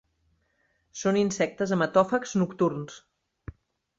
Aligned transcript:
Són 1.01 1.19
insectes 1.23 1.75
hematòfags 1.77 2.35
nocturns. 2.43 2.97